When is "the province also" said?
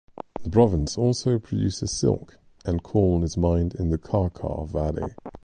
0.43-1.37